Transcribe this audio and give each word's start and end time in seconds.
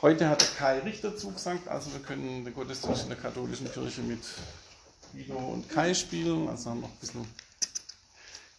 Heute 0.00 0.28
hat 0.28 0.40
der 0.40 0.48
Kai 0.50 0.78
Richter 0.78 1.16
zugesagt, 1.16 1.66
also 1.66 1.92
wir 1.92 1.98
können 1.98 2.44
den 2.44 2.54
Gottesdienst 2.54 3.02
in 3.02 3.08
der 3.08 3.18
katholischen 3.18 3.68
Kirche 3.72 4.00
mit 4.02 4.20
Guido 5.12 5.36
und 5.36 5.68
Kai 5.68 5.92
spielen. 5.92 6.48
Also 6.48 6.70
haben 6.70 6.82
wir 6.82 6.86
noch 6.86 6.94
ein 6.94 7.00
bisschen 7.00 7.26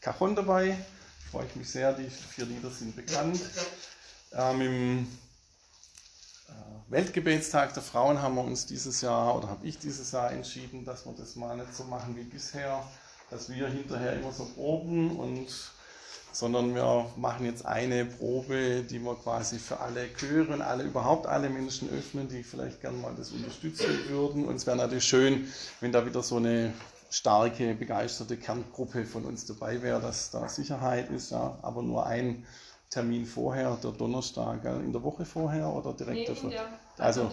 Cajon 0.02 0.36
dabei. 0.36 0.78
Freue 1.32 1.46
ich 1.46 1.56
mich 1.56 1.70
sehr, 1.70 1.94
die 1.94 2.10
vier 2.10 2.44
Lieder 2.44 2.70
sind 2.70 2.94
bekannt. 2.94 3.40
Ähm, 4.34 4.62
Im 4.62 5.08
äh, 6.50 6.52
Weltgebetstag 6.92 7.74
der 7.74 7.84
Frauen 7.84 8.22
haben 8.22 8.36
wir 8.36 8.44
uns 8.44 8.66
dieses 8.66 9.00
Jahr 9.00 9.38
oder 9.38 9.48
habe 9.48 9.66
ich 9.66 9.80
dieses 9.80 10.12
Jahr 10.12 10.34
entschieden, 10.34 10.84
dass 10.84 11.06
wir 11.06 11.14
das 11.14 11.38
mal 11.38 11.56
nicht 11.56 11.74
so 11.74 11.86
machen 11.86 12.18
wie 12.18 12.24
bisher, 12.24 12.86
dass 13.30 13.48
wir 13.48 13.70
hinterher 13.70 14.12
immer 14.12 14.34
so 14.34 14.44
proben 14.44 15.18
und 15.18 15.48
sondern 16.32 16.76
wir 16.76 17.06
machen 17.18 17.46
jetzt 17.46 17.66
eine 17.66 18.06
Probe, 18.06 18.84
die 18.84 19.00
wir 19.00 19.16
quasi 19.16 19.58
für 19.58 19.80
alle 19.80 20.08
Chöre 20.14 20.54
und 20.54 20.62
alle 20.62 20.84
überhaupt 20.84 21.26
alle 21.26 21.50
Menschen 21.50 21.90
öffnen, 21.90 22.28
die 22.28 22.44
vielleicht 22.44 22.82
gerne 22.82 22.98
mal 22.98 23.14
das 23.16 23.32
unterstützen 23.32 23.88
würden. 24.08 24.46
Und 24.46 24.56
es 24.56 24.68
wäre 24.68 24.78
natürlich 24.78 25.06
schön, 25.06 25.48
wenn 25.82 25.92
da 25.92 26.06
wieder 26.06 26.22
so 26.22 26.38
eine 26.38 26.74
starke, 27.10 27.74
begeisterte 27.74 28.38
Kerngruppe 28.38 29.06
von 29.06 29.26
uns 29.26 29.46
dabei 29.46 29.82
wäre, 29.82 30.00
dass 30.00 30.30
da 30.32 30.48
Sicherheit 30.48 31.10
ist, 31.10 31.32
ja, 31.32 31.58
aber 31.62 31.82
nur 31.82 32.06
ein 32.06 32.46
Termin 32.90 33.26
vorher, 33.26 33.78
der 33.84 33.92
Donnerstag, 33.92 34.64
in 34.66 34.92
der 34.92 35.04
Woche 35.04 35.26
vorher 35.26 35.68
oder 35.70 35.94
direkt 35.94 36.18
Nee, 36.18 36.26
davor? 36.26 36.52
Also 36.98 37.32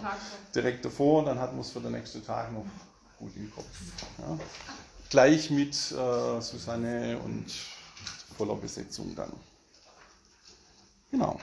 direkt 0.53 0.85
davor, 0.85 1.25
dann 1.25 1.39
hat 1.39 1.51
man 1.51 1.61
es 1.61 1.71
für 1.71 1.79
den 1.79 1.91
nächsten 1.91 2.25
Tag 2.25 2.51
noch 2.51 2.65
gut 3.17 3.35
im 3.35 3.51
Kopf. 3.51 3.65
Ja. 4.19 4.37
Gleich 5.09 5.49
mit 5.49 5.73
äh, 5.73 6.41
Susanne 6.41 7.17
und 7.23 7.45
voller 8.37 8.55
Besetzung 8.55 9.15
dann. 9.15 9.33
Genau. 11.11 11.39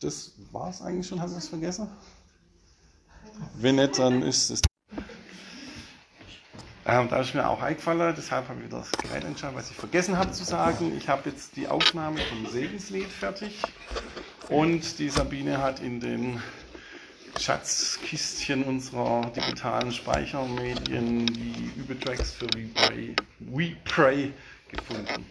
Das 0.00 0.32
war 0.50 0.70
es 0.70 0.80
eigentlich 0.80 1.06
schon. 1.06 1.20
Haben 1.20 1.30
wir 1.30 1.36
was 1.36 1.48
vergessen? 1.48 1.88
Wenn 3.54 3.76
nicht, 3.76 3.98
dann 3.98 4.22
ist 4.22 4.50
es. 4.50 4.62
Ähm, 6.86 7.08
da 7.08 7.20
ist 7.20 7.34
mir 7.34 7.46
auch 7.46 7.60
eingefallen, 7.60 8.14
deshalb 8.16 8.48
habe 8.48 8.60
ich 8.60 8.66
wieder 8.66 8.78
das 8.78 8.90
Gerät 8.92 9.22
entscheidet, 9.24 9.56
was 9.56 9.70
ich 9.70 9.76
vergessen 9.76 10.16
habe 10.16 10.32
zu 10.32 10.44
sagen. 10.44 10.96
Ich 10.96 11.08
habe 11.08 11.28
jetzt 11.28 11.54
die 11.54 11.68
Aufnahme 11.68 12.18
vom 12.20 12.46
Segenslied 12.46 13.06
fertig 13.06 13.62
und 14.48 14.98
die 14.98 15.10
Sabine 15.10 15.58
hat 15.58 15.80
in 15.80 16.00
den 16.00 16.42
Schatzkistchen 17.38 18.64
unserer 18.64 19.30
digitalen 19.36 19.92
Speichermedien 19.92 21.26
die 21.26 21.70
Übetracks 21.76 22.32
für 22.32 22.46
We 22.54 22.68
Pray, 22.74 23.14
We 23.38 23.76
Pray 23.84 24.32
gefunden. 24.68 25.26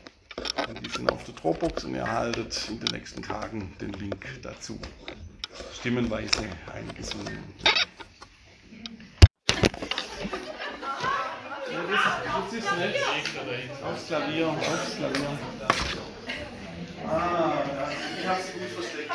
Die 0.70 0.90
sind 0.90 1.12
auf 1.12 1.24
der 1.24 1.34
Dropbox 1.34 1.84
und 1.86 1.96
ihr 1.96 2.02
erhaltet 2.02 2.70
in 2.70 2.80
den 2.80 2.90
nächsten 2.96 3.24
Tagen 3.24 3.76
den 3.82 3.92
Link 3.94 4.24
dazu. 4.44 4.80
Stimmenweise 5.74 6.48
eingesungen. 6.72 7.44
Das, 11.56 12.54
ist 12.54 12.78
nicht. 12.78 13.84
Aufs 13.84 14.08
Klavier, 14.08 14.48
aufs 14.50 14.96
Klavier. 14.96 15.40
Ah, 17.08 17.64
ich 18.20 18.28
habe 18.28 18.42
sie 18.44 18.60
gut 18.60 18.70
versteckt. 18.70 19.14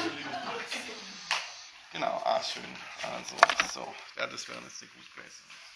Genau, 1.93 2.23
ah, 2.25 2.41
schön. 2.43 2.65
Also, 3.03 3.37
so. 3.73 3.95
Ja, 4.19 4.27
das 4.27 4.49
wäre 4.49 4.59
jetzt 4.63 4.83
eine 4.83 4.91
gute 4.91 5.11
gewesen. 5.15 5.74